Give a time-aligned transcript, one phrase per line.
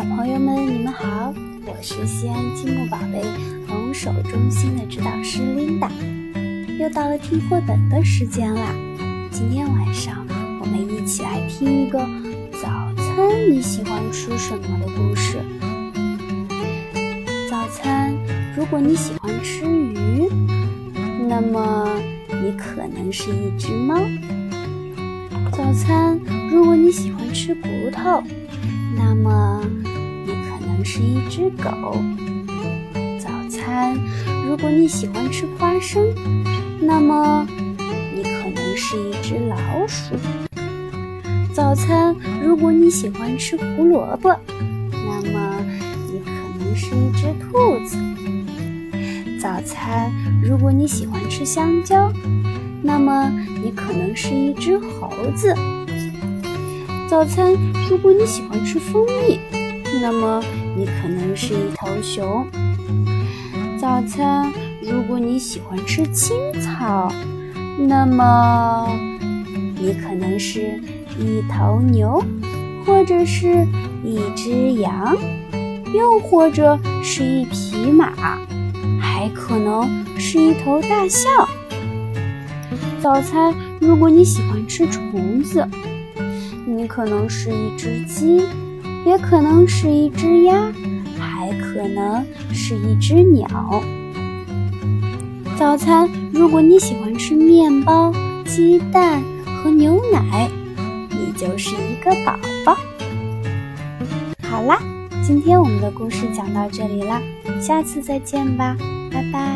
[0.00, 1.30] 小朋友们，你们好，
[1.66, 3.22] 我是西安积木宝贝
[3.68, 5.92] 龙首中心的指导师琳达
[6.78, 8.74] 又到了听绘本的时间啦。
[9.30, 10.26] 今天晚上
[10.58, 11.98] 我们一起来听一个
[12.62, 12.66] 早
[12.96, 15.36] 餐你喜欢吃什么的故事。
[17.50, 18.16] 早餐，
[18.56, 20.30] 如果你喜欢吃鱼，
[21.28, 21.86] 那么
[22.42, 24.00] 你可能是一只猫。
[25.52, 26.18] 早餐，
[26.50, 28.22] 如果你喜欢吃骨头，
[28.96, 29.62] 那么
[30.92, 31.96] 是一只狗。
[33.20, 33.96] 早餐，
[34.44, 36.04] 如果你喜欢吃花生，
[36.80, 37.46] 那么
[38.12, 40.16] 你可能是一只老鼠。
[41.54, 44.36] 早餐，如果你喜欢吃胡萝卜，
[44.90, 45.64] 那么
[46.12, 47.96] 你可能是一只兔子。
[49.40, 52.12] 早餐，如果你喜欢吃香蕉，
[52.82, 53.30] 那么
[53.62, 55.54] 你可能是一只猴子。
[57.08, 57.56] 早餐，
[57.88, 59.38] 如果你喜欢吃蜂蜜，
[60.00, 60.42] 那么
[60.76, 62.46] 你可能是一头熊。
[63.78, 67.12] 早餐，如果你喜欢吃青草，
[67.88, 68.88] 那么
[69.80, 70.78] 你可能是
[71.18, 72.22] 一头牛，
[72.84, 73.66] 或者是
[74.04, 75.16] 一只羊，
[75.94, 78.38] 又或者是一匹马，
[79.00, 79.88] 还可能
[80.18, 81.30] 是一头大象。
[83.00, 85.66] 早餐，如果你喜欢吃虫子，
[86.66, 88.44] 你可能是一只鸡，
[89.04, 90.72] 也可能是一只鸭，
[91.18, 93.82] 还可能是一只鸟。
[95.58, 98.12] 早餐，如果你喜欢吃面包、
[98.44, 100.48] 鸡蛋和牛奶，
[101.10, 102.76] 你就是一个宝宝。
[104.48, 104.78] 好啦，
[105.26, 107.20] 今天我们的故事讲到这里啦，
[107.60, 108.76] 下次再见吧，
[109.10, 109.49] 拜拜。